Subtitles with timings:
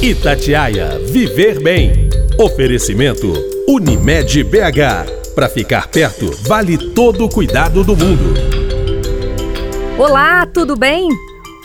[0.00, 2.08] Itatiaia Viver Bem.
[2.38, 3.32] Oferecimento
[3.66, 5.34] Unimed BH.
[5.34, 8.32] Para ficar perto, vale todo o cuidado do mundo.
[9.98, 11.08] Olá, tudo bem?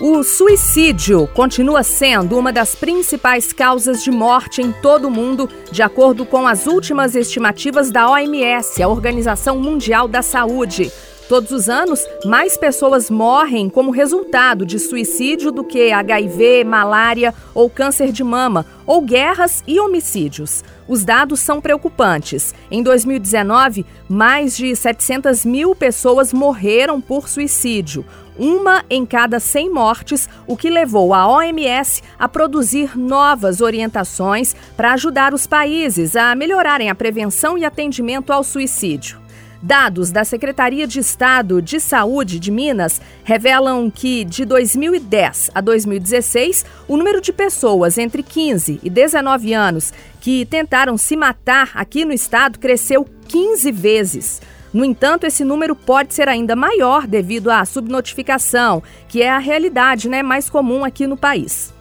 [0.02, 5.84] O suicídio continua sendo uma das principais causas de morte em todo o mundo, de
[5.84, 10.92] acordo com as últimas estimativas da OMS, a Organização Mundial da Saúde.
[11.30, 17.70] Todos os anos, mais pessoas morrem como resultado de suicídio do que HIV, malária ou
[17.70, 20.64] câncer de mama, ou guerras e homicídios.
[20.86, 22.54] Os dados são preocupantes.
[22.70, 28.06] Em 2019, mais de 700 mil pessoas morreram por suicídio.
[28.38, 34.94] Uma em cada 100 mortes, o que levou a OMS a produzir novas orientações para
[34.94, 39.23] ajudar os países a melhorarem a prevenção e atendimento ao suicídio.
[39.66, 46.66] Dados da Secretaria de Estado de Saúde de Minas revelam que de 2010 a 2016,
[46.86, 52.12] o número de pessoas entre 15 e 19 anos que tentaram se matar aqui no
[52.12, 54.42] estado cresceu 15 vezes.
[54.74, 60.10] No entanto, esse número pode ser ainda maior devido à subnotificação, que é a realidade
[60.10, 61.74] né, mais comum aqui no país.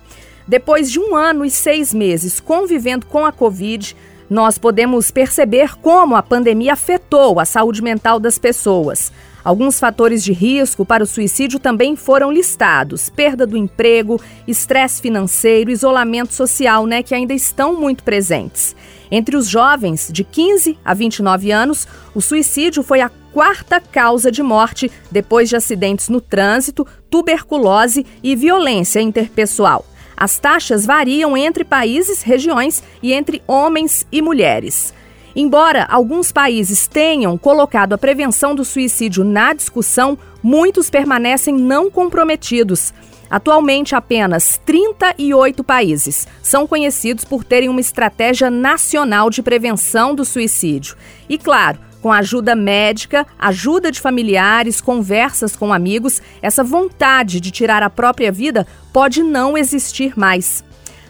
[0.46, 3.96] Depois de um ano e seis meses convivendo com a Covid,
[4.32, 9.12] nós podemos perceber como a pandemia afetou a saúde mental das pessoas.
[9.44, 15.70] Alguns fatores de risco para o suicídio também foram listados: perda do emprego, estresse financeiro,
[15.70, 18.74] isolamento social, né, que ainda estão muito presentes.
[19.10, 24.42] Entre os jovens de 15 a 29 anos, o suicídio foi a quarta causa de
[24.42, 29.84] morte depois de acidentes no trânsito, tuberculose e violência interpessoal.
[30.16, 34.94] As taxas variam entre países, regiões e entre homens e mulheres.
[35.34, 42.92] Embora alguns países tenham colocado a prevenção do suicídio na discussão, muitos permanecem não comprometidos.
[43.30, 50.96] Atualmente, apenas 38 países são conhecidos por terem uma estratégia nacional de prevenção do suicídio.
[51.26, 57.82] E, claro, com ajuda médica, ajuda de familiares, conversas com amigos, essa vontade de tirar
[57.82, 60.64] a própria vida pode não existir mais.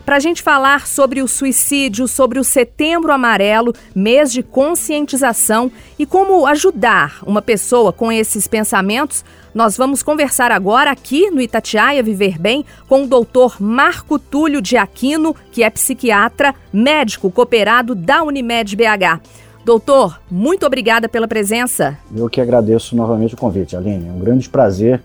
[0.04, 6.04] Para a gente falar sobre o suicídio, sobre o Setembro Amarelo, mês de conscientização e
[6.04, 12.36] como ajudar uma pessoa com esses pensamentos, nós vamos conversar agora aqui no Itatiaia Viver
[12.36, 18.74] Bem com o doutor Marco Túlio de Aquino, que é psiquiatra, médico cooperado da Unimed
[18.74, 19.20] BH.
[19.64, 21.96] Doutor, muito obrigada pela presença.
[22.14, 24.08] Eu que agradeço novamente o convite, Aline.
[24.08, 25.00] É um grande prazer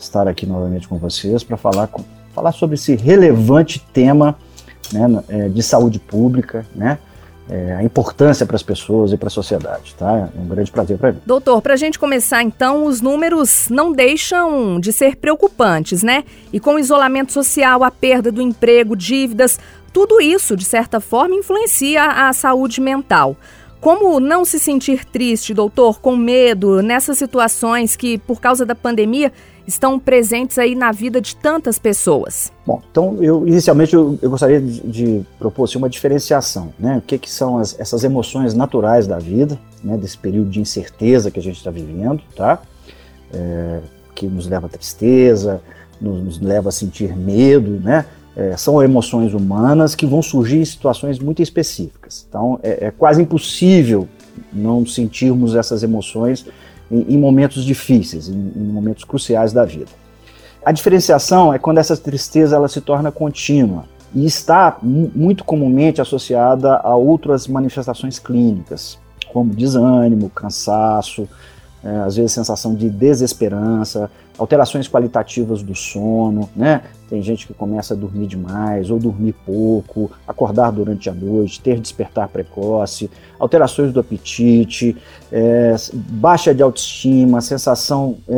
[0.00, 1.90] estar aqui novamente com vocês para falar,
[2.34, 4.36] falar sobre esse relevante tema
[4.92, 6.98] né, é, de saúde pública, né?
[7.50, 10.28] É, a importância para as pessoas e para a sociedade, tá?
[10.36, 11.18] É um grande prazer para mim.
[11.24, 16.24] Doutor, para a gente começar então, os números não deixam de ser preocupantes, né?
[16.52, 19.58] E com o isolamento social, a perda do emprego, dívidas,
[19.94, 23.34] tudo isso, de certa forma, influencia a saúde mental.
[23.80, 29.32] Como não se sentir triste, doutor, com medo nessas situações que, por causa da pandemia,
[29.68, 32.50] estão presentes aí na vida de tantas pessoas?
[32.66, 36.96] Bom, então eu inicialmente eu, eu gostaria de, de, propor assim, uma diferenciação, né?
[36.98, 39.96] O que, que são as, essas emoções naturais da vida, né?
[39.96, 42.60] Desse período de incerteza que a gente está vivendo, tá?
[43.32, 43.80] É,
[44.14, 45.60] que nos leva à tristeza,
[46.00, 48.06] nos, nos leva a sentir medo, né?
[48.38, 52.24] É, são emoções humanas que vão surgir em situações muito específicas.
[52.28, 54.08] Então, é, é quase impossível
[54.52, 56.46] não sentirmos essas emoções
[56.88, 59.90] em, em momentos difíceis, em, em, momentos cruciais da vida.
[60.64, 66.76] A diferenciação é quando essa tristeza ela se torna contínua e está muito comumente associada
[66.76, 69.00] a outras manifestações clínicas,
[69.32, 71.28] como desânimo, cansaço,
[71.82, 76.82] é, às vezes sensação de desesperança, alterações qualitativas do sono, né?
[77.08, 81.80] Tem gente que começa a dormir demais ou dormir pouco, acordar durante a noite, ter
[81.80, 84.94] despertar precoce, alterações do apetite,
[85.32, 88.34] é, baixa de autoestima, sensação é,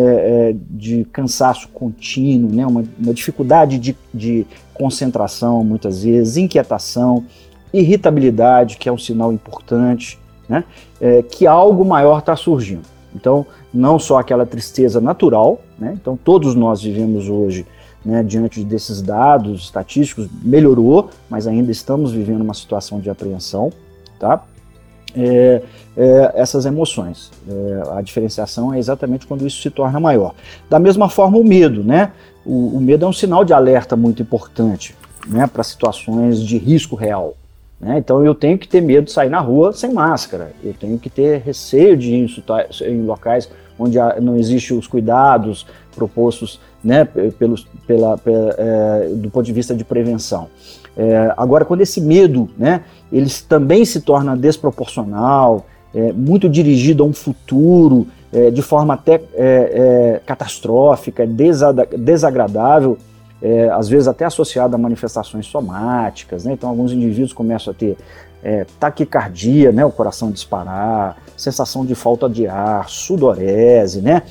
[0.51, 2.65] é, de cansaço contínuo, né?
[2.65, 7.25] uma, uma dificuldade de, de concentração muitas vezes, inquietação,
[7.73, 10.19] irritabilidade, que é um sinal importante,
[10.49, 10.65] né?
[11.01, 12.83] É, que algo maior está surgindo.
[13.15, 15.97] Então, não só aquela tristeza natural, né?
[16.01, 17.67] então todos nós vivemos hoje
[18.05, 23.73] né, diante desses dados estatísticos, melhorou, mas ainda estamos vivendo uma situação de apreensão,
[24.19, 24.43] tá?
[25.15, 25.63] É,
[25.97, 27.31] é, essas emoções.
[27.49, 30.35] É, a diferenciação é exatamente quando isso se torna maior.
[30.69, 32.13] Da mesma forma, o medo, né?
[32.45, 34.95] O, o medo é um sinal de alerta muito importante,
[35.27, 37.35] né, para situações de risco real.
[37.81, 37.99] Né?
[37.99, 41.09] Então eu tenho que ter medo de sair na rua sem máscara, eu tenho que
[41.09, 42.45] ter receio de ir
[42.83, 43.51] em locais
[43.81, 49.75] onde não existe os cuidados propostos né, pelos, pela, pela é, do ponto de vista
[49.75, 50.49] de prevenção.
[50.97, 52.83] É, agora, quando esse medo, né,
[53.13, 59.15] ele também se torna desproporcional, é, muito dirigido a um futuro, é, de forma até
[59.15, 62.97] é, é, catastrófica, desagradável,
[63.73, 66.53] às vezes até associado a manifestações somáticas, né?
[66.53, 67.97] então alguns indivíduos começam a ter
[68.79, 74.23] taquicardia, né, o coração disparar, sensação de falta de ar, sudorese, né,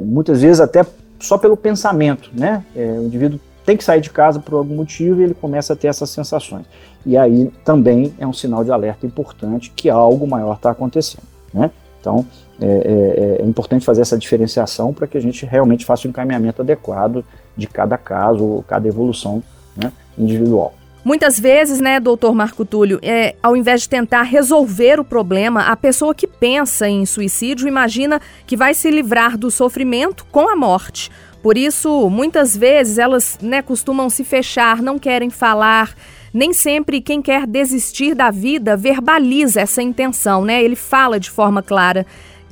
[0.00, 0.84] muitas vezes até
[1.18, 5.24] só pelo pensamento, né, o indivíduo tem que sair de casa por algum motivo e
[5.24, 6.66] ele começa a ter essas sensações.
[7.06, 11.22] E aí também é um sinal de alerta importante que algo maior está acontecendo.
[11.52, 11.70] Né?
[12.00, 12.26] Então
[12.60, 16.10] é, é, é, importante fazer essa diferenciação para que a gente realmente faça o um
[16.10, 17.24] encaminhamento adequado
[17.56, 19.42] de cada caso cada evolução
[19.76, 20.74] né, individual.
[21.02, 25.76] Muitas vezes, né, doutor Marco Túlio, é, ao invés de tentar resolver o problema, a
[25.76, 31.10] pessoa que pensa em suicídio imagina que vai se livrar do sofrimento com a morte.
[31.42, 35.94] Por isso, muitas vezes elas né, costumam se fechar, não querem falar.
[36.34, 40.62] Nem sempre quem quer desistir da vida verbaliza essa intenção, né?
[40.62, 42.06] Ele fala de forma clara.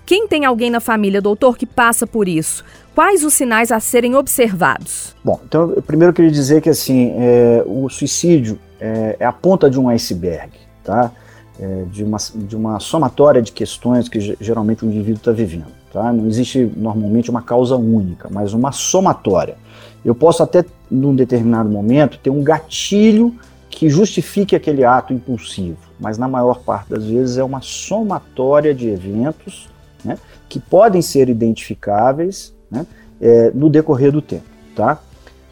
[0.09, 2.65] Quem tem alguém na família, doutor, que passa por isso?
[2.95, 5.15] Quais os sinais a serem observados?
[5.23, 9.69] Bom, então, eu primeiro queria dizer que assim, é, o suicídio é, é, a ponta
[9.69, 10.49] de um iceberg,
[10.83, 11.13] tá?
[11.61, 15.67] É, de, uma, de uma somatória de questões que geralmente o indivíduo está vivendo.
[15.93, 16.11] Tá?
[16.11, 19.59] Não existe normalmente uma causa única, mas uma somatória.
[20.03, 23.35] Eu posso até, num determinado momento, ter um gatilho
[23.69, 28.89] que justifique aquele ato impulsivo, mas na maior parte das vezes é uma somatória de
[28.89, 29.69] eventos
[30.05, 30.19] né,
[30.49, 32.87] que podem ser identificáveis né,
[33.21, 34.45] é, no decorrer do tempo.
[34.75, 35.01] Tá?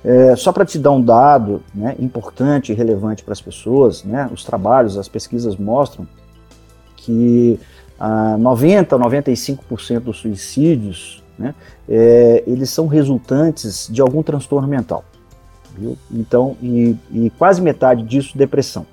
[0.04, 4.30] É, só para te dar um dado né, importante e relevante para as pessoas, né,
[4.32, 6.06] os trabalhos, as pesquisas mostram
[6.96, 7.58] que
[7.98, 11.54] ah, 90 95% dos suicídios, né,
[11.88, 15.04] é, eles são resultantes de algum transtorno mental.
[15.76, 15.96] Viu?
[16.10, 18.86] Então, e, e, quase metade disso depressão.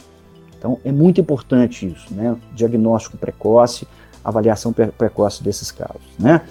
[0.58, 2.36] Então, é muito importante isso, né?
[2.54, 3.88] Diagnóstico precoce,
[4.24, 6.42] avaliação pre precoce desses casos, né?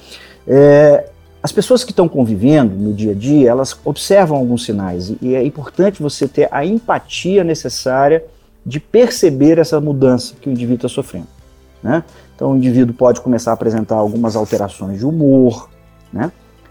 [0.46, 1.08] É,
[1.42, 5.44] as pessoas que estão convivendo no dia a dia, elas observam alguns sinais e, é
[5.44, 8.24] importante você ter a empatia necessária
[8.64, 11.26] de perceber essa mudança que o indivíduo está sofrendo.
[11.82, 12.04] Né?
[12.36, 15.68] Então o indivíduo pode começar a apresentar algumas alterações de humor,
[16.12, 16.30] né?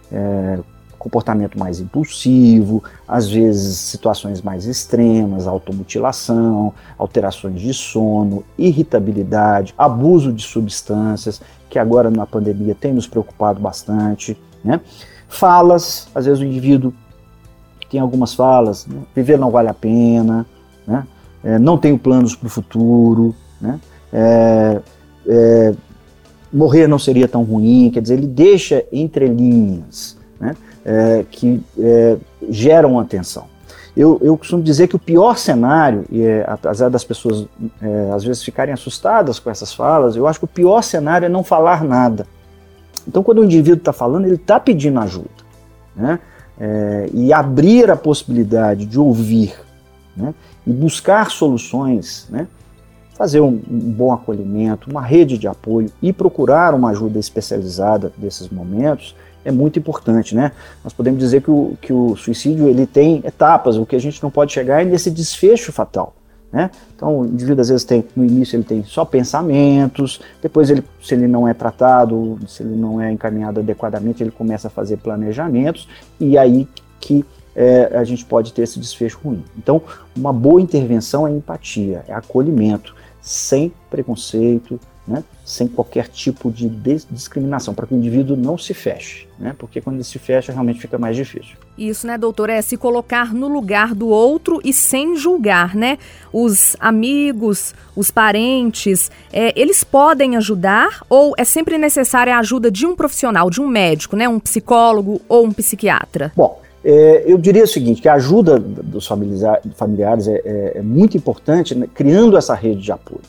[0.09, 0.59] É,
[1.01, 10.43] comportamento mais impulsivo, às vezes situações mais extremas, automutilação, alterações de sono, irritabilidade, abuso de
[10.43, 14.37] substâncias, que agora na pandemia tem nos preocupado bastante.
[14.63, 14.79] Né?
[15.27, 16.93] Falas, às vezes o indivíduo
[17.89, 19.01] tem algumas falas, né?
[19.15, 20.45] viver não vale a pena,
[20.85, 21.05] né?
[21.43, 23.79] É, não tenho planos para o futuro, né?
[24.13, 24.81] É,
[25.27, 25.73] é,
[26.53, 30.55] morrer não seria tão ruim, quer dizer, ele deixa entre linhas né,
[30.85, 32.17] é, que é,
[32.49, 33.45] geram atenção.
[33.95, 37.45] Eu, eu, costumo dizer que o pior cenário, e é, apesar das pessoas
[37.81, 41.29] é, às vezes ficarem assustadas com essas falas, eu acho que o pior cenário é
[41.29, 42.25] não falar nada.
[43.05, 45.29] Então, quando o indivíduo está falando, ele está pedindo ajuda.
[45.95, 46.19] Né?
[46.57, 49.55] É, e abrir a possibilidade de ouvir
[50.15, 50.33] né?
[50.65, 52.47] e buscar soluções né?
[53.21, 58.49] Fazer um, um, bom acolhimento, uma rede de apoio e procurar uma ajuda especializada desses
[58.49, 59.15] momentos
[59.45, 60.51] é muito importante, né?
[60.83, 64.23] Nós podemos dizer que o, que o suicídio ele tem etapas, o que a gente
[64.23, 66.15] não pode chegar é nesse desfecho fatal.
[66.51, 66.71] Né?
[66.95, 71.13] Então, o indivíduo às vezes tem, no início ele tem só pensamentos, depois ele, se
[71.13, 75.87] ele não é tratado, se ele não é encaminhado adequadamente, ele começa a fazer planejamentos
[76.19, 76.67] e aí
[76.99, 77.23] que
[77.55, 79.43] é, a gente pode ter esse desfecho ruim.
[79.57, 79.81] Então,
[80.15, 86.69] uma boa intervenção é empatia, é acolhimento, sem preconceito, né, sem qualquer tipo de
[87.09, 90.79] discriminação, para que o indivíduo não se feche, né, porque quando ele se fecha realmente
[90.79, 91.57] fica mais difícil.
[91.77, 92.49] Isso, né, doutor?
[92.49, 95.97] É se colocar no lugar do outro e sem julgar, né?
[96.31, 102.85] Os amigos, os parentes, é, eles podem ajudar ou é sempre necessária a ajuda de
[102.85, 104.29] um profissional, de um médico, né?
[104.29, 106.31] Um psicólogo ou um psiquiatra?
[106.35, 111.15] Bom, é, eu diria o seguinte, que a ajuda dos familiares é, é, é muito
[111.15, 113.21] importante, né, criando essa rede de apoio.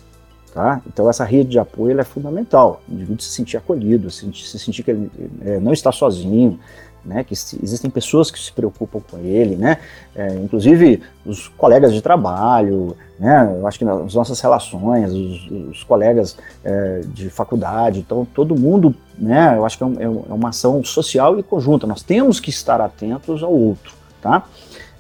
[0.55, 0.83] Tá?
[0.87, 4.59] Então essa rede de apoio é fundamental, o indivíduo se sentir acolhido, se sentir, se
[4.59, 5.11] sentir que ele
[5.43, 6.59] é, não está sozinho,
[7.05, 9.79] né, que existem pessoas que se preocupam com ele, né,
[10.15, 15.85] é, inclusive os colegas de trabalho, né, eu acho que nas nossas relações, os, os
[15.85, 20.35] colegas é, de faculdade, então todo mundo, né, eu acho que é, um, é, é,
[20.35, 24.45] uma ação social e conjunta, nós temos que estar atentos ao outro, tá?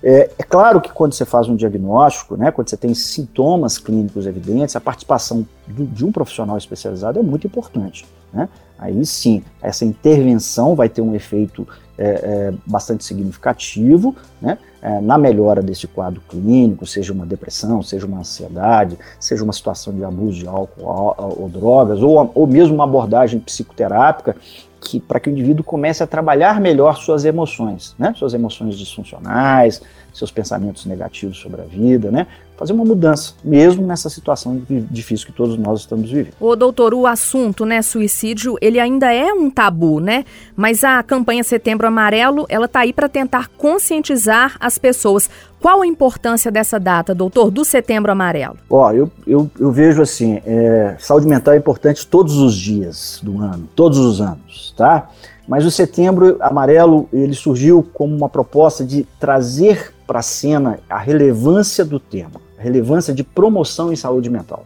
[0.03, 4.27] É, é, claro que quando você faz um diagnóstico, né, quando você tem sintomas clínicos
[4.27, 8.05] evidentes, a participação do, de um profissional especializado é muito importante.
[8.33, 8.49] Né?
[8.79, 11.67] Aí sim, essa intervenção vai ter um efeito
[12.03, 18.07] é, é, bastante significativo né, é, na melhora desse quadro clínico, seja uma depressão, seja
[18.07, 22.75] uma ansiedade, seja uma situação de abuso de álcool ou, ou drogas, ou, ou mesmo
[22.75, 24.35] uma abordagem psicoterápica
[24.81, 28.13] que para que o indivíduo comece a trabalhar melhor suas emoções, né?
[28.17, 29.81] suas emoções disfuncionais,
[30.13, 32.27] seus pensamentos negativos sobre a vida, né?
[32.63, 36.35] Fazer uma mudança, mesmo nessa situação difícil que todos nós estamos vivendo.
[36.39, 40.25] Ô, doutor, o assunto, né, suicídio, ele ainda é um tabu, né?
[40.55, 45.29] Mas a campanha Setembro Amarelo, ela tá aí para tentar conscientizar as pessoas.
[45.61, 48.57] Qual a importância dessa data, doutor, do Setembro Amarelo?
[48.71, 53.41] Ó, eu, eu, eu vejo assim, é, saúde mental é importante todos os dias do
[53.41, 55.09] ano, todos os anos, tá?
[55.49, 60.99] Mas o Setembro Amarelo ele surgiu como uma proposta de trazer para a cena a
[60.99, 64.65] relevância do tema, relevância de promoção em saúde mental.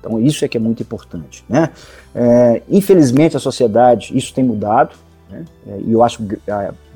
[0.00, 1.44] Então isso é que é muito importante.
[1.48, 1.70] Né?
[2.14, 4.94] É, infelizmente a sociedade, isso tem mudado,
[5.30, 5.44] né?
[5.66, 6.38] é, e eu acho que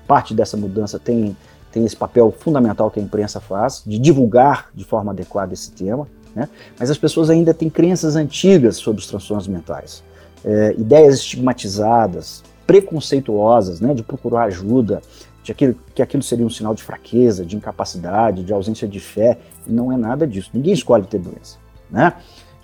[0.06, 1.36] parte dessa mudança tem,
[1.72, 6.06] tem esse papel fundamental que a imprensa faz, de divulgar de forma adequada esse tema,
[6.34, 6.48] né?
[6.78, 10.02] mas as pessoas ainda têm crenças antigas sobre os transtornos mentais,
[10.44, 15.02] é, ideias estigmatizadas, preconceituosas, né, de procurar ajuda,
[15.42, 19.38] de aquilo, que aquilo seria um sinal de fraqueza, de incapacidade, de ausência de fé,
[19.66, 20.50] não é nada disso.
[20.54, 21.56] Ninguém escolhe ter doença,
[21.90, 22.14] né?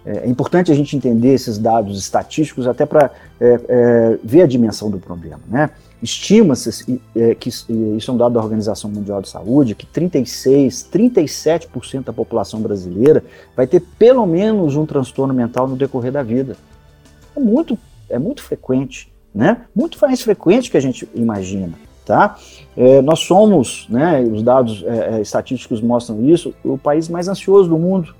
[0.04, 4.46] É, é importante a gente entender esses dados estatísticos até para é, é, ver a
[4.46, 5.70] dimensão do problema, né?
[6.00, 12.04] Estima-se é, que isso é um dado da Organização Mundial de Saúde que 36, 37%
[12.04, 13.24] da população brasileira
[13.56, 16.56] vai ter pelo menos um transtorno mental no decorrer da vida.
[17.36, 17.76] É muito,
[18.08, 19.62] é muito frequente né?
[19.74, 21.74] Muito mais frequente que a gente imagina,
[22.08, 22.36] tá?
[22.74, 24.22] É, nós somos, né?
[24.22, 28.14] Os dados é, é, estatísticos mostram isso, o país mais ansioso do mundo,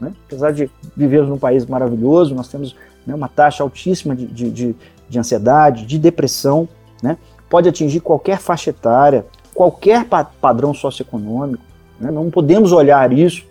[0.00, 0.12] né?
[0.26, 2.74] Apesar de vivermos num país maravilhoso, nós temos
[3.06, 4.76] né, uma taxa altíssima de, de, de,
[5.08, 6.68] de ansiedade, de depressão,
[7.00, 7.16] né?
[7.48, 11.62] Pode atingir qualquer faixa etária, qualquer pa padrão socioeconômico.
[12.00, 12.10] Né?
[12.10, 13.44] Não podemos olhar isso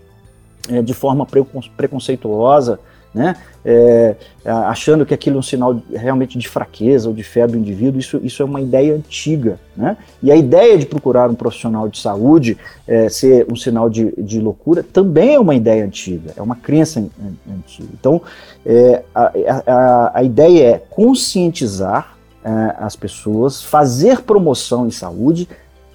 [0.70, 1.26] é, de forma
[1.78, 2.80] preconceituosa,
[3.14, 3.36] né?
[3.66, 8.00] É, achando que aquilo é um sinal realmente de fraqueza ou de fé do indivíduo,
[8.00, 9.60] isso, isso é uma ideia antiga.
[9.76, 9.98] Né?
[10.24, 14.40] E a ideia de procurar um profissional de saúde é, ser um sinal de, de
[14.40, 17.90] loucura também é uma ideia antiga, é uma crença antiga.
[17.94, 18.22] Então,
[18.66, 19.32] é, a,
[19.68, 25.50] a, a ideia é conscientizar é, as pessoas, fazer promoção em saúde,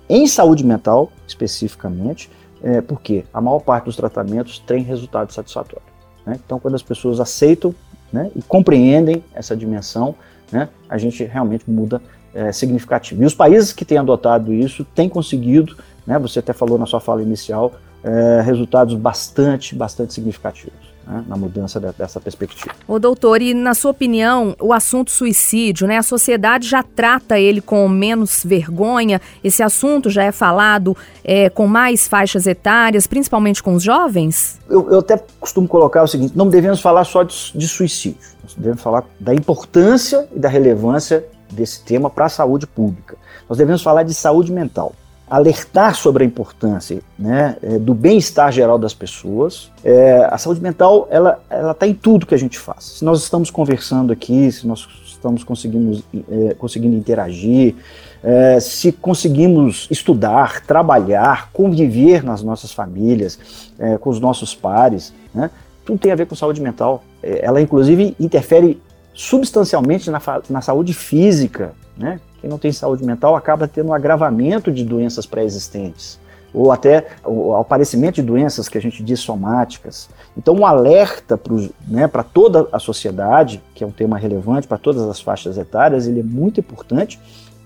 [0.09, 2.31] em saúde mental especificamente,
[2.63, 5.94] é, porque a maior parte dos tratamentos tem resultado satisfatório.
[6.27, 6.39] Né?
[6.45, 7.75] Então, quando as pessoas aceitam
[8.13, 10.15] né, e compreendem essa dimensão,
[10.51, 12.01] né, a gente realmente muda
[12.35, 13.23] é, significativo.
[13.23, 15.77] E os países que têm adotado isso têm conseguido,
[16.07, 21.37] né, você até falou na sua fala inicial, é, resultados bastante, bastante significativos né, na
[21.37, 22.75] mudança de, dessa perspectiva.
[22.87, 27.61] O doutor, e na sua opinião, o assunto suicídio, né, a sociedade já trata ele
[27.61, 29.21] com menos vergonha?
[29.43, 34.61] Esse assunto já é falado é, com mais faixas etárias, principalmente com os jovens?
[34.69, 38.55] Eu, eu até costumo colocar o seguinte: não devemos falar só de, de suicídio, nós
[38.55, 43.17] devemos falar da importância e da relevância desse tema para a saúde pública.
[43.49, 44.93] Nós devemos falar de saúde mental
[45.29, 49.71] alertar sobre a importância né, é, do bem-estar geral das pessoas.
[49.83, 51.41] É, a saúde mental ela
[51.71, 52.85] está em tudo que a gente faz.
[52.99, 57.75] Se nós estamos conversando aqui, se nós estamos conseguindo, é, conseguindo interagir,
[58.23, 63.39] é, se conseguimos estudar, trabalhar, conviver nas nossas famílias,
[63.79, 65.51] é, com os nossos pares, né,
[65.85, 67.03] tudo tem a ver com saúde mental.
[67.23, 68.81] É, ela inclusive interfere
[69.15, 72.21] substancialmente na, na saúde física, né?
[72.45, 76.21] Quem não tem saúde mental acaba tendo um agravamento de doenças pré-existentes
[76.53, 80.09] ou até o aparecimento de doenças que a gente diz somáticas.
[80.37, 81.53] Então, um alerta para
[81.89, 86.21] né, toda a sociedade, que é um tema relevante para todas as faixas etárias, ele
[86.21, 87.19] é muito importante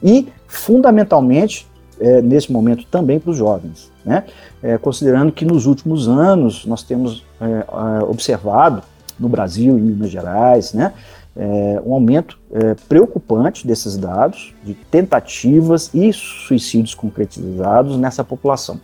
[0.02, 1.68] e, fundamentalmente,
[2.00, 3.90] é, nesse momento também para os jovens.
[4.04, 4.24] Né?
[4.62, 8.82] É, considerando que nos últimos anos nós temos é, é observado
[9.18, 10.94] no Brasil, em Minas Gerais, né,
[11.38, 18.80] é, um aumento é, preocupante desses dados de tentativas e suicídios concretizados nessa população.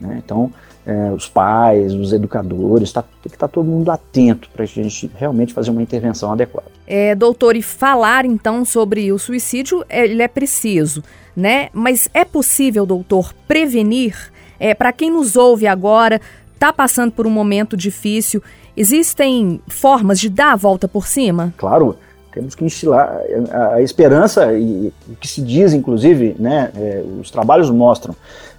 [0.00, 0.20] Né?
[0.24, 0.50] Então,
[0.86, 4.66] é, os pais, os educadores, tá, tem que estar tá todo mundo atento para a
[4.66, 6.68] gente realmente fazer uma intervenção adequada.
[6.86, 11.04] É, doutor, e falar então sobre o suicídio, é, ele é preciso,
[11.36, 11.68] né?
[11.74, 14.32] Mas é possível, doutor, prevenir?
[14.58, 16.20] É, para quem nos ouve agora,
[16.58, 18.42] está passando por um momento difícil
[18.78, 21.52] Existem formas de dar a volta por cima?
[21.56, 21.96] Claro,
[22.32, 27.68] temos que instilar a, esperança e o que se diz, inclusive, né, é, os trabalhos
[27.70, 28.14] mostram,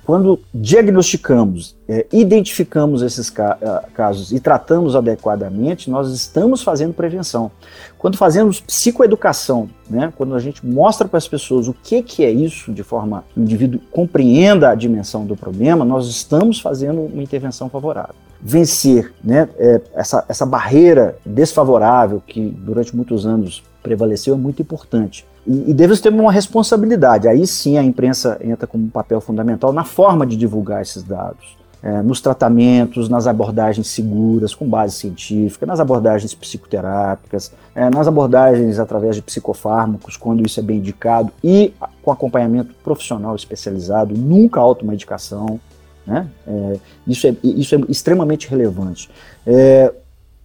[0.09, 7.51] quando diagnosticamos, é, identificamos esses ca é, casos e tratamos adequadamente, nós estamos fazendo prevenção.
[7.95, 12.31] Quando fazemos psicoeducação, né, quando a gente mostra para as pessoas o que, que é
[12.31, 17.21] isso, de forma que o indivíduo compreenda a dimensão do problema, nós estamos fazendo uma
[17.21, 18.15] intervenção favorável.
[18.41, 25.23] Vencer né, é, essa, essa barreira desfavorável que durante muitos anos prevaleceu é muito importante.
[25.49, 27.27] E, e devemos ter uma responsabilidade.
[27.27, 31.57] Aí sim a imprensa entra como um papel fundamental na forma de divulgar esses dados.
[31.81, 38.79] É, nos tratamentos, nas abordagens seguras, com base científica, nas abordagens psicoterápicas, é, nas abordagens
[38.79, 45.57] através de psicofármacos, quando isso é bem indicado, e com acompanhamento profissional especializado, nunca automedicação.
[46.05, 46.27] Né?
[46.45, 46.77] É,
[47.07, 49.09] isso, é, isso é extremamente relevante.
[49.47, 49.93] É,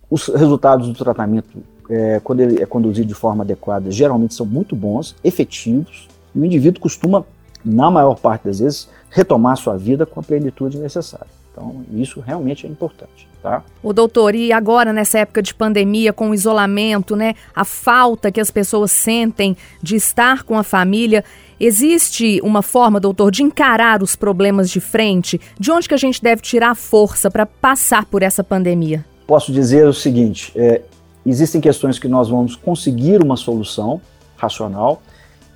[0.09, 4.75] os resultados do tratamento é, quando ele é conduzido de forma adequada, geralmente são muito
[4.75, 7.25] bons, efetivos, e o indivíduo costuma,
[7.65, 11.27] na maior parte das vezes, retomar sua vida com a plenitude necessária.
[11.53, 13.29] Então, isso realmente é importante.
[13.41, 13.63] Tá?
[13.83, 18.41] O doutor, e agora nessa época de pandemia, com o isolamento, né, a falta que
[18.41, 21.23] as pessoas sentem de estar com a família,
[21.61, 25.39] existe uma forma, doutor, de encarar os problemas de frente?
[25.61, 29.05] De onde que a gente deve tirar a força para passar por essa pandemia?
[29.27, 30.81] Posso dizer o seguinte: é,
[31.25, 34.01] Existem questões que nós vamos conseguir uma solução
[34.37, 35.01] racional,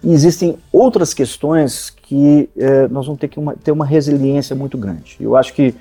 [0.02, 4.78] e existem outras questões que eh, nós vamos ter que uma, ter uma resiliência muito
[4.78, 5.16] grande.
[5.20, 5.74] Eu acho que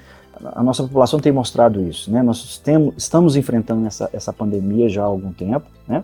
[0.44, 2.12] a nossa população tem mostrado isso.
[2.12, 2.22] Né?
[2.22, 6.04] Nós temos, estamos enfrentando essa, essa pandemia já há algum tempo, né?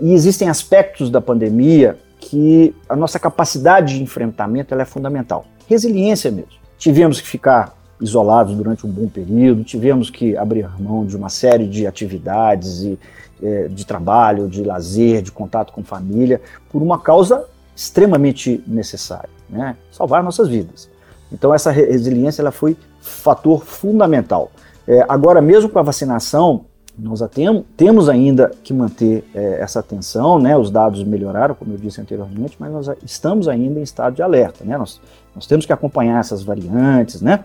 [0.00, 5.46] e existem aspectos da pandemia que a nossa capacidade de enfrentamento é fundamental.
[5.66, 6.58] Resiliência mesmo.
[6.76, 11.66] Tivemos que ficar isolados durante um bom período, tivemos que abrir mão de uma série
[11.66, 12.98] de atividades e,
[13.42, 16.40] é, de trabalho, de lazer, de contato com família,
[16.70, 19.76] por uma causa extremamente necessária, né?
[19.90, 20.88] salvar nossas vidas.
[21.32, 24.50] Então essa resiliência ela foi fator fundamental.
[24.86, 26.64] É, agora, mesmo com a vacinação,
[26.98, 30.56] nós tem, temos ainda que manter é, essa atenção, né?
[30.56, 34.64] Os dados melhoraram, como eu disse anteriormente, mas nós estamos ainda em estado de alerta,
[34.64, 34.76] né?
[34.76, 35.00] Nós,
[35.34, 37.44] nós temos que acompanhar essas variantes, né?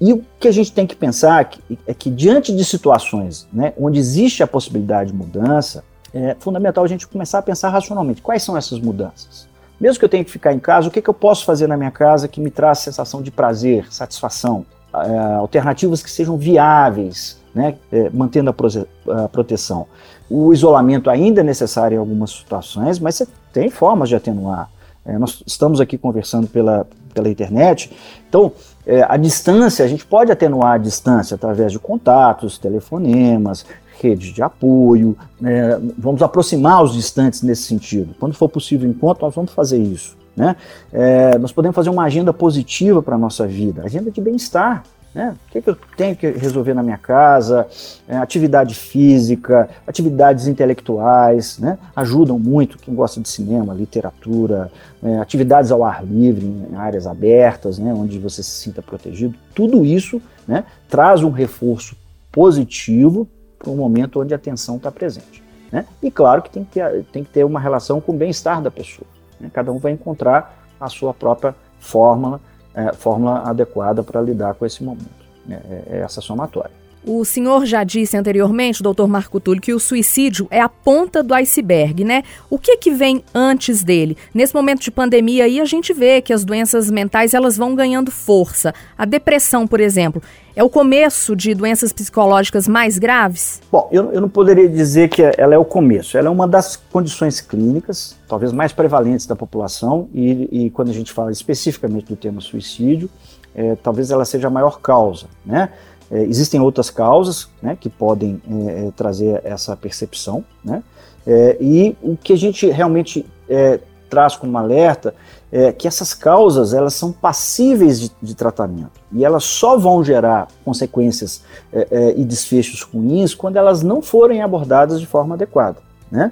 [0.00, 1.50] E o que a gente tem que pensar
[1.86, 6.88] é que, diante de situações né, onde existe a possibilidade de mudança, é fundamental a
[6.88, 8.22] gente começar a pensar racionalmente.
[8.22, 9.48] Quais são essas mudanças?
[9.80, 11.76] Mesmo que eu tenha que ficar em casa, o que, que eu posso fazer na
[11.76, 14.64] minha casa que me traz sensação de prazer, satisfação?
[14.94, 19.86] É, alternativas que sejam viáveis, né, é, mantendo a, proteção.
[20.28, 24.70] O isolamento ainda é necessário em algumas situações, mas você tem formas de atenuar.
[25.04, 27.94] É, nós estamos aqui conversando pela, pela internet,
[28.28, 28.52] então
[28.86, 33.66] é, a distância, a gente pode atenuar a distância através de contatos, telefonemas,
[34.00, 35.80] redes de apoio, né?
[35.98, 38.14] vamos aproximar os distantes nesse sentido.
[38.20, 40.16] Quando for possível encontro, nós vamos fazer isso.
[40.36, 40.54] Né?
[40.92, 44.84] É, nós podemos fazer uma agenda positiva para a nossa vida, agenda de bem-estar.
[45.16, 45.34] Né?
[45.48, 47.66] O que, que, eu tenho que resolver na minha casa?
[48.06, 51.78] É, atividade física, atividades intelectuais, né?
[51.96, 54.70] ajudam muito quem gosta de cinema, literatura,
[55.02, 57.94] é, atividades ao ar livre, em áreas abertas, né?
[57.94, 59.34] onde você se sinta protegido.
[59.54, 60.64] Tudo isso né?
[60.86, 61.96] traz um reforço
[62.30, 63.26] positivo
[63.58, 65.42] para um momento onde a atenção está presente.
[65.72, 65.86] Né?
[66.02, 68.70] E claro que tem que ter, tem que ter uma relação com o bem-estar da
[68.70, 69.08] pessoa.
[69.40, 69.50] Né?
[69.50, 72.38] Cada um vai encontrar a sua própria fórmula
[72.76, 75.26] é, fórmula adequada para lidar com esse momento.
[75.48, 76.75] É, é, é essa somatória.
[77.08, 81.32] O senhor já disse anteriormente, doutor Marco Túlio, que o suicídio é a ponta do
[81.34, 82.24] iceberg, né?
[82.50, 84.16] O que que vem antes dele?
[84.34, 88.10] Nesse momento de pandemia aí, a gente vê que as doenças mentais elas vão ganhando
[88.10, 88.74] força.
[88.98, 90.20] A depressão, por exemplo,
[90.56, 93.60] é o começo de doenças psicológicas mais graves?
[93.70, 96.18] Bom, eu, eu não poderia dizer que ela é o começo.
[96.18, 100.92] Ela é uma das condições clínicas, talvez mais prevalentes da população, e, e quando a
[100.92, 103.08] gente fala especificamente do tema suicídio,
[103.54, 105.70] é, talvez ela seja a maior causa, né?
[106.10, 110.82] É, existem outras causas né, que podem é, é, trazer essa percepção, né?
[111.26, 115.12] É, e o que a gente realmente é, traz como alerta
[115.50, 120.46] é que essas causas elas são passíveis de, de tratamento e elas só vão gerar
[120.64, 121.42] consequências
[121.72, 125.84] é, e desfechos ruins quando elas não forem abordadas de forma adequada.
[126.08, 126.30] Né?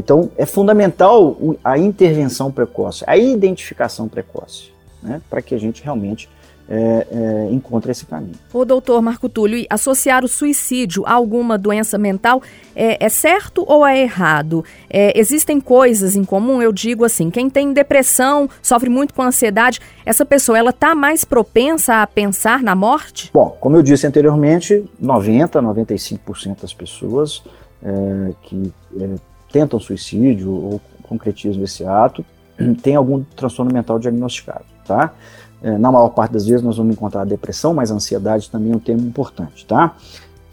[0.00, 6.28] então é fundamental a intervenção precoce, a identificação precoce, né, para que a gente realmente
[6.68, 8.34] é, é, encontra esse caminho.
[8.52, 12.42] O doutor Marco Túlio, associar o suicídio a alguma doença mental
[12.74, 14.64] é, é certo ou é errado?
[14.90, 16.60] É, existem coisas em comum?
[16.60, 21.24] Eu digo assim, quem tem depressão, sofre muito com ansiedade, essa pessoa ela está mais
[21.24, 23.30] propensa a pensar na morte?
[23.32, 27.42] Bom, como eu disse anteriormente, 90, 95% das pessoas
[27.82, 29.14] é, que é,
[29.52, 32.24] tentam suicídio ou concretizam esse ato
[32.82, 35.14] têm algum transtorno mental diagnosticado, tá?
[35.62, 38.80] É, na maior parte das vezes nós vamos encontrar depressão, mas ansiedade também é um
[38.80, 39.96] tema importante, tá?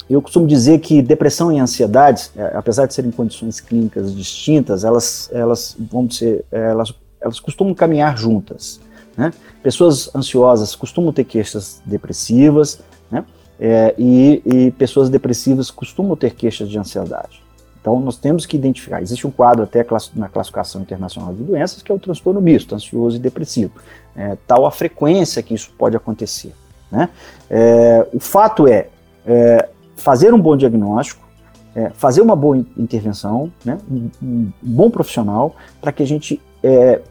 [0.10, 5.30] Eu costumo dizer que depressão e ansiedade, é, apesar de serem condições clínicas distintas, elas,
[5.32, 8.80] elas vão ser, elas, elas costumam caminhar juntas.
[9.16, 9.32] Né?
[9.62, 13.24] Pessoas ansiosas costumam ter queixas depressivas, né?
[13.60, 17.43] É, e, e, pessoas depressivas costumam ter queixas de ansiedade.
[17.84, 19.02] Então, nós temos que identificar.
[19.02, 23.18] Existe um quadro até na classificação internacional de doenças que é o transtorno misto, ansioso
[23.18, 23.74] e depressivo.
[24.16, 26.54] É, tal a frequência que isso pode acontecer.
[26.90, 27.10] Né?
[27.50, 28.88] É, o fato é,
[29.26, 29.68] é,
[29.98, 31.28] fazer um bom diagnóstico,
[31.76, 33.78] é, fazer uma boa intervenção, né?
[33.92, 37.02] um, um bom profissional, para que a gente é,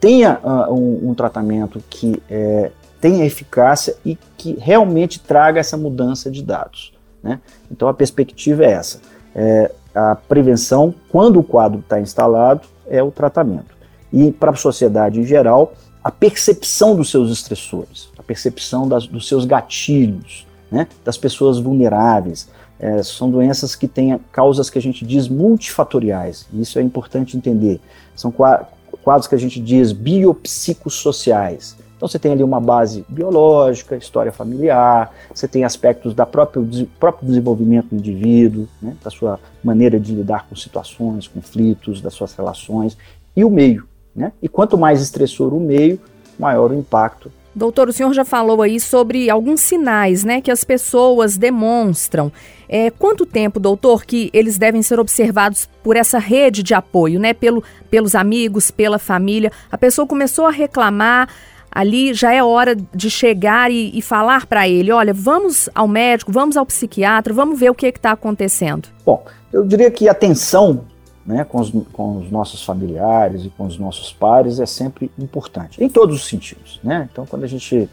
[0.00, 6.30] tenha uh, um, um, tratamento que é, tenha eficácia e que realmente traga essa mudança
[6.30, 6.94] de dados.
[7.22, 7.38] Né?
[7.70, 8.98] Então a perspectiva é essa.
[9.34, 13.74] É, a prevenção, quando o quadro está instalado, é o tratamento.
[14.12, 19.28] E para a sociedade em geral, a percepção dos seus estressores, a percepção das, dos
[19.28, 20.88] seus gatilhos, né?
[21.04, 22.48] das pessoas vulneráveis.
[22.80, 27.36] É, são doenças que têm causas que a gente diz multifatoriais, e isso é importante
[27.36, 27.80] entender.
[28.16, 31.76] São quadros que a gente diz biopsicossociais.
[32.02, 36.84] Então você tem ali uma base biológica, história familiar, você tem aspectos da própria, do
[36.98, 42.34] próprio desenvolvimento do indivíduo, né, da sua maneira de lidar com situações, conflitos, das suas
[42.34, 42.98] relações,
[43.36, 43.86] e o meio.
[44.16, 44.32] Né?
[44.42, 46.00] E quanto mais estressor o meio,
[46.40, 50.64] maior o impacto Doutor, o senhor já falou aí sobre alguns sinais né, que as
[50.64, 52.32] pessoas demonstram.
[52.66, 57.34] É, quanto tempo, doutor, que eles devem ser observados por essa rede de apoio, né?
[57.34, 59.52] Pelo, pelos amigos, pela família.
[59.70, 61.28] A pessoa começou a reclamar,
[61.72, 66.30] ali já é hora de chegar e, e falar para ele: olha, vamos ao médico,
[66.30, 68.88] vamos ao psiquiatra, vamos ver o que está acontecendo.
[69.04, 70.84] Bom, eu diria que atenção
[71.24, 75.82] né, com, os, com os nossos familiares e com os nossos pares é sempre importante,
[75.82, 76.80] em todos os sentidos.
[76.82, 77.08] Né?
[77.10, 77.88] Então, quando a gente,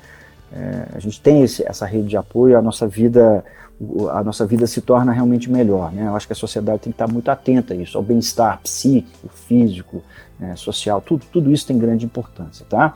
[0.52, 3.44] é, a gente tem esse, essa rede de apoio, a nossa vida
[4.12, 5.92] a nossa vida se torna realmente melhor.
[5.94, 6.06] Né?
[6.06, 9.30] Eu acho que a sociedade tem que estar muito atenta a isso, ao bem-estar psíquico,
[9.30, 10.04] físico,
[10.38, 12.66] né, social, tudo, tudo isso tem grande importância.
[12.70, 12.94] Tá?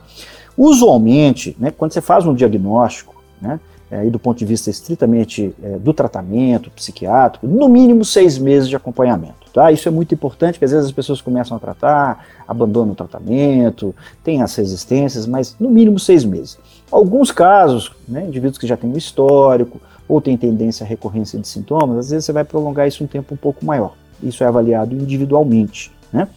[0.56, 3.58] Usualmente, né, quando você faz um diagnóstico, né,
[3.90, 8.74] é, do ponto de vista estritamente é, do tratamento psiquiátrico, no mínimo seis meses de
[8.74, 9.44] acompanhamento.
[9.52, 9.70] Tá?
[9.70, 13.94] Isso é muito importante, porque às vezes as pessoas começam a tratar, abandonam o tratamento,
[14.24, 16.58] têm as resistências, mas no mínimo seis meses.
[16.90, 21.46] Alguns casos, né, indivíduos que já têm um histórico ou têm tendência à recorrência de
[21.46, 23.94] sintomas, às vezes você vai prolongar isso um tempo um pouco maior.
[24.22, 25.92] Isso é avaliado individualmente.
[26.14, 26.28] Né?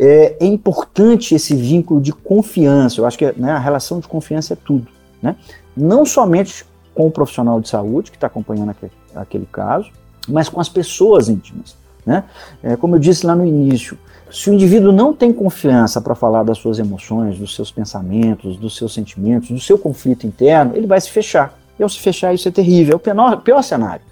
[0.00, 4.54] É, é importante esse vínculo de confiança, eu acho que né, a relação de confiança
[4.54, 4.88] é tudo.
[5.22, 5.36] Né?
[5.76, 9.92] Não somente com o profissional de saúde que está acompanhando aquele, aquele caso,
[10.28, 11.76] mas com as pessoas íntimas.
[12.04, 12.24] Né?
[12.64, 13.96] É, como eu disse lá no início,
[14.28, 18.76] se o indivíduo não tem confiança para falar das suas emoções, dos seus pensamentos, dos
[18.76, 21.56] seus sentimentos, do seu conflito interno, ele vai se fechar.
[21.78, 24.02] E ao se fechar, isso é terrível, é o pior, pior cenário.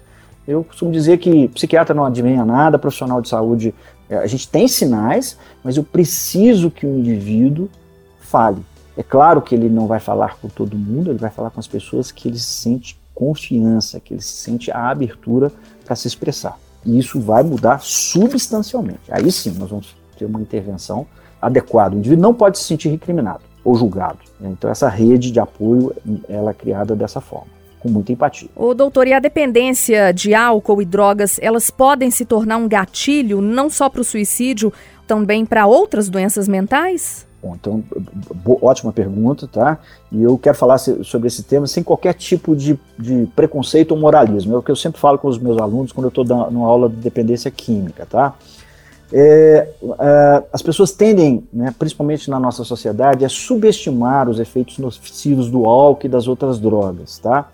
[0.47, 3.75] Eu costumo dizer que psiquiatra não adivinha nada, profissional de saúde,
[4.15, 7.69] a gente tem sinais, mas eu preciso que o indivíduo
[8.19, 8.61] fale.
[8.97, 11.67] É claro que ele não vai falar com todo mundo, ele vai falar com as
[11.67, 15.51] pessoas que ele sente confiança, que ele sente a abertura
[15.85, 16.57] para se expressar.
[16.85, 19.11] E isso vai mudar substancialmente.
[19.11, 21.05] Aí sim nós vamos ter uma intervenção
[21.41, 21.95] adequada.
[21.95, 24.19] O indivíduo não pode se sentir recriminado ou julgado.
[24.41, 25.95] Então essa rede de apoio
[26.27, 27.47] ela é criada dessa forma,
[27.81, 28.49] com muita empatia.
[28.55, 33.41] O doutor, e a dependência de álcool e drogas, elas podem se tornar um gatilho
[33.41, 34.71] não só para o suicídio,
[35.07, 37.25] também para outras doenças mentais?
[37.41, 37.83] Bom, então,
[38.61, 39.79] ótima pergunta, tá?
[40.11, 44.53] E eu quero falar sobre esse tema sem qualquer tipo de, de preconceito ou moralismo.
[44.53, 46.67] É o que eu sempre falo com os meus alunos quando eu estou dando uma
[46.67, 48.35] aula de dependência química, tá?
[49.11, 49.67] É,
[49.99, 55.65] é, as pessoas tendem, né, principalmente na nossa sociedade, a subestimar os efeitos nocivos do
[55.65, 57.49] álcool e das outras drogas, tá?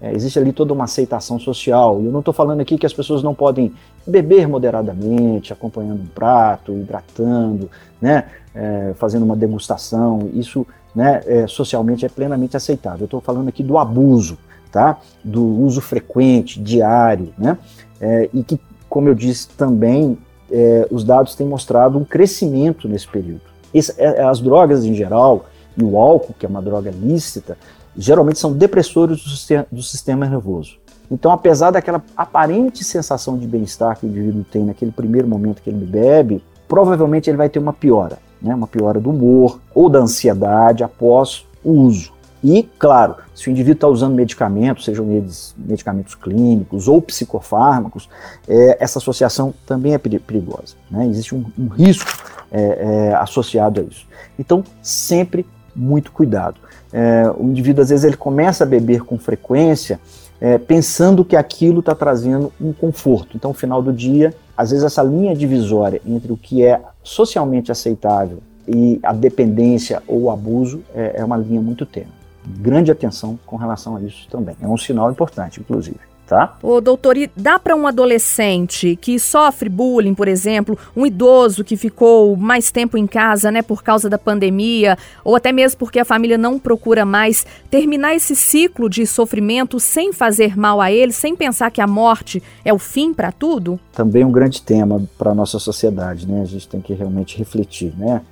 [0.00, 2.00] É, existe ali toda uma aceitação social.
[2.00, 3.72] E eu não estou falando aqui que as pessoas não podem
[4.06, 10.30] beber moderadamente, acompanhando um prato, hidratando, né, é, fazendo uma degustação.
[10.32, 13.00] Isso né, é, socialmente é plenamente aceitável.
[13.00, 14.38] Eu estou falando aqui do abuso,
[14.72, 14.98] tá?
[15.22, 17.58] do uso frequente, diário, né?
[18.00, 18.58] É, e que,
[18.88, 20.16] como eu disse também,
[20.50, 23.42] é, os dados têm mostrado um crescimento nesse período.
[23.74, 27.56] Esse, é, as drogas em geral, e o álcool, que é uma droga lícita,
[27.96, 30.78] geralmente são depressores do sistema, do sistema nervoso.
[31.10, 35.68] Então, apesar daquela aparente sensação de bem-estar que o indivíduo tem naquele primeiro momento que
[35.68, 38.54] ele bebe, provavelmente ele vai ter uma piora, né?
[38.54, 42.12] uma piora do humor ou da ansiedade após o uso.
[42.42, 48.08] E, claro, se o indivíduo está usando medicamentos, sejam eles medicamentos clínicos ou psicofármacos,
[48.48, 50.74] é, essa associação também é perigosa.
[50.90, 51.06] Né?
[51.08, 52.10] Existe um, um risco
[52.50, 54.06] é, é, associado a isso.
[54.38, 55.44] Então, sempre
[55.76, 56.58] muito cuidado.
[56.92, 60.00] É, o indivíduo, às vezes, ele começa a beber com frequência,
[60.40, 63.36] é, pensando que aquilo está trazendo um conforto.
[63.36, 67.70] Então, no final do dia, às vezes, essa linha divisória entre o que é socialmente
[67.70, 72.12] aceitável e a dependência ou o abuso é, é uma linha muito tênue.
[72.58, 74.56] Grande atenção com relação a isso também.
[74.60, 76.56] É um sinal importante, inclusive tá?
[76.62, 81.76] Ô, doutor, e dá para um adolescente que sofre bullying, por exemplo, um idoso que
[81.76, 86.04] ficou mais tempo em casa, né, por causa da pandemia, ou até mesmo porque a
[86.04, 91.34] família não procura mais, terminar esse ciclo de sofrimento sem fazer mal a ele, sem
[91.34, 93.80] pensar que a morte é o fim para tudo?
[93.92, 96.42] Também um grande tema para a nossa sociedade, né?
[96.42, 98.22] A gente tem que realmente refletir, né?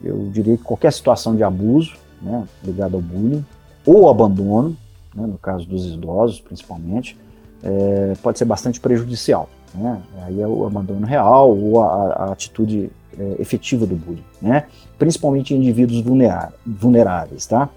[0.00, 3.44] Eu diria que qualquer situação de abuso, né, ligado ao bullying,
[3.84, 4.76] ou abandono,
[5.12, 7.16] né, no caso dos idosos principalmente,
[7.62, 9.48] é, pode ser bastante prejudicial.
[9.74, 10.00] Né?
[10.22, 14.64] Aí é o abandono real ou a, a atitude é, efetiva do bullying, né?
[14.98, 16.02] principalmente em indivíduos
[16.66, 17.46] vulneráveis.
[17.46, 17.68] Tá?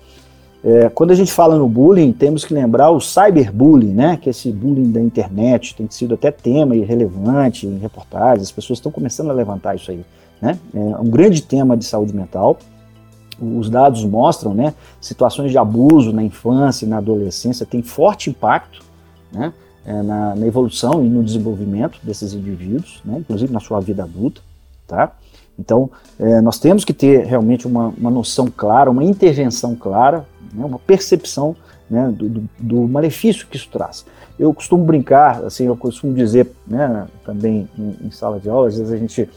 [0.63, 4.17] É, quando a gente fala no bullying, temos que lembrar o cyberbullying, né?
[4.17, 8.77] que é esse bullying da internet tem sido até tema relevante em reportagens, as pessoas
[8.77, 10.05] estão começando a levantar isso aí.
[10.41, 10.57] Né?
[10.73, 12.57] É um grande tema de saúde mental.
[13.39, 18.83] Os dados mostram, né, situações de abuso na infância e na adolescência têm forte impacto,
[19.31, 19.51] né,
[19.85, 24.41] é, na, na, evolução e no desenvolvimento desses indivíduos, né, inclusive na sua vida adulta,
[24.87, 25.11] tá?
[25.57, 25.89] Então,
[26.19, 30.79] é, nós temos que ter realmente uma, uma noção clara, uma intervenção clara, né, uma
[30.79, 31.55] percepção
[31.89, 34.05] né, do, do, do, malefício que isso traz.
[34.39, 38.77] Eu costumo brincar, assim, eu costumo dizer né, também em, em, sala de aula, às
[38.77, 39.29] vezes a gente,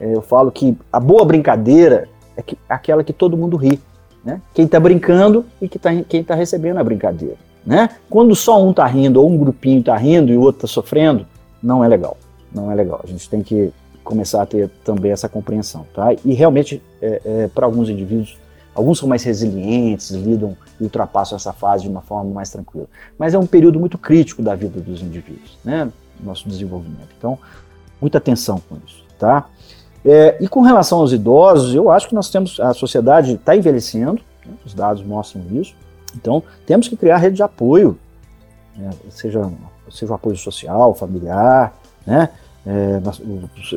[0.00, 3.80] é, eu falo que a boa brincadeira é que, aquela que todo mundo ri,
[4.24, 4.40] né?
[4.52, 7.36] Quem está brincando e que tá, quem está recebendo a brincadeira.
[7.66, 7.90] Né?
[8.08, 11.26] Quando só um está rindo ou um grupinho está rindo e o outro está sofrendo,
[11.60, 12.16] não é legal.
[12.54, 13.00] Não é legal.
[13.02, 13.72] A gente tem que
[14.04, 15.84] começar a ter também essa compreensão.
[15.92, 16.14] Tá?
[16.24, 18.38] E realmente, é, é, para alguns indivíduos,
[18.72, 22.86] alguns são mais resilientes, lidam e ultrapassam essa fase de uma forma mais tranquila.
[23.18, 25.90] Mas é um período muito crítico da vida dos indivíduos, né?
[26.22, 27.08] nosso desenvolvimento.
[27.18, 27.36] Então,
[28.00, 29.04] muita atenção com isso.
[29.18, 29.46] Tá?
[30.04, 34.20] É, e com relação aos idosos, eu acho que nós temos, a sociedade está envelhecendo,
[34.46, 34.52] né?
[34.64, 35.74] os dados mostram isso,
[36.16, 37.98] então, temos que criar rede de apoio,
[38.76, 39.50] né, seja,
[39.90, 41.76] seja o apoio social, familiar,
[42.06, 42.30] né,
[42.66, 43.00] é,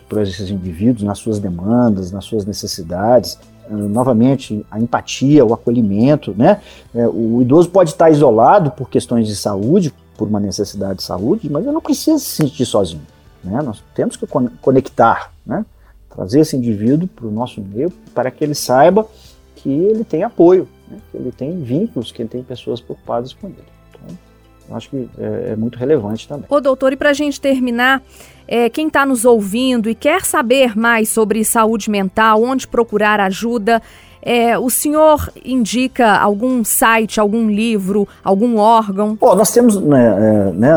[0.07, 3.37] para esses indivíduos, nas suas demandas, nas suas necessidades.
[3.69, 6.33] É, novamente, a empatia, o acolhimento.
[6.35, 6.59] Né,
[6.93, 11.49] é, o idoso pode estar isolado por questões de saúde, por uma necessidade de saúde,
[11.49, 13.05] mas ele não precisa se sentir sozinho.
[13.43, 14.25] Né, nós temos que
[14.61, 15.63] conectar, né,
[16.09, 19.07] trazer esse indivíduo para o nosso meio para que ele saiba
[19.55, 20.97] que ele tem apoio, né?
[21.11, 23.57] que ele tem vínculos, que ele tem pessoas preocupadas com ele.
[23.89, 26.45] Então, acho que é, é muito relevante também.
[26.49, 28.01] Ô doutor, e para a gente terminar,
[28.47, 33.81] é, quem está nos ouvindo e quer saber mais sobre saúde mental, onde procurar ajuda,
[34.21, 39.15] é, o senhor indica algum site, algum livro, algum órgão?
[39.19, 40.71] Bom, nós temos, né, é, né,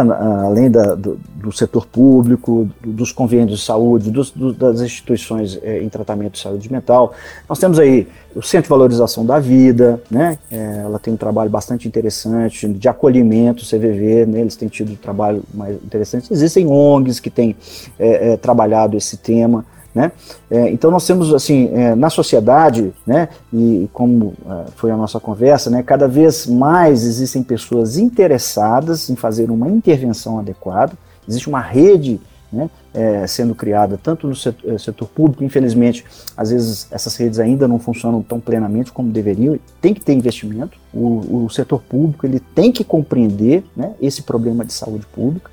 [0.45, 5.83] além da, do, do, setor público, dos convênios de saúde, dos, do, das instituições é,
[5.83, 7.15] em tratamento de saúde mental,
[7.49, 11.51] nós temos aí o Centro de Valorização da Vida, né, é, ela tem um trabalho
[11.51, 16.33] bastante interessante de acolhimento, CVV, né, eles têm tido um trabalho mais interessante.
[16.33, 17.57] Existem ONGs que têm
[17.99, 19.65] é, é, trabalhado esse tema.
[19.95, 20.11] Né?
[20.51, 25.21] É, então nós temos assim é, na sociedade, né, e como é, foi a nossa
[25.21, 30.95] conversa, né, cada vez mais existem pessoas interessadas em fazer uma intervenção adequada.
[31.29, 32.19] Existe uma rede
[32.51, 36.05] né, é, sendo criada tanto no setor, é, setor, público, infelizmente,
[36.37, 39.59] às vezes essas redes ainda não funcionam tão plenamente como deveriam.
[39.81, 40.79] Tem que ter investimento.
[40.93, 45.52] O, o setor público ele tem que compreender né, esse problema de saúde pública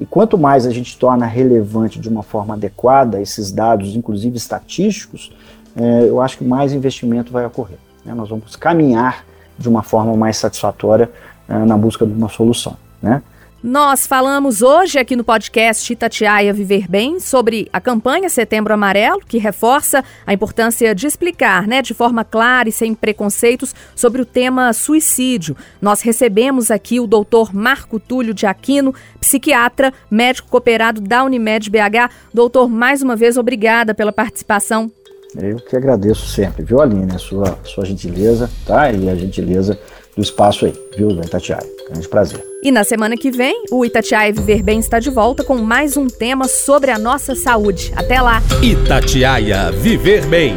[0.00, 5.32] e quanto mais a gente torna relevante de uma forma adequada esses dados, inclusive estatísticos,
[5.76, 7.78] é, eu acho que mais investimento vai ocorrer.
[8.04, 8.14] Né?
[8.14, 9.24] Nós vamos caminhar
[9.58, 11.10] de uma forma mais satisfatória
[11.48, 12.76] é, na busca de uma solução.
[13.02, 13.22] Né?
[13.66, 19.38] Nós falamos hoje aqui no podcast Itatiaia Viver Bem sobre a campanha Setembro Amarelo, que
[19.38, 24.70] reforça a importância de explicar, né, de forma clara e sem preconceitos, sobre o tema
[24.74, 25.56] suicídio.
[25.80, 32.12] Nós recebemos aqui o doutor Marco Túlio de Aquino, psiquiatra, médico cooperado da Unimed BH.
[32.34, 34.92] Doutor, mais uma vez, obrigada pela participação.
[35.34, 38.92] Eu que agradeço sempre, viu, Aline, a sua, sua gentileza, tá?
[38.92, 39.78] E a gentileza
[40.16, 41.66] do espaço aí, viu, Itatiaia?
[41.90, 42.42] Grande prazer.
[42.62, 46.06] E na semana que vem, o Itatiaia Viver Bem está de volta com mais um
[46.06, 47.92] tema sobre a nossa saúde.
[47.94, 48.42] Até lá!
[48.62, 50.54] Itatiaia Viver Bem.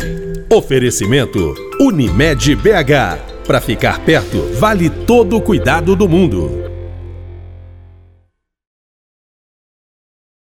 [0.50, 3.46] Oferecimento Unimed BH.
[3.46, 6.77] Para ficar perto, vale todo o cuidado do mundo.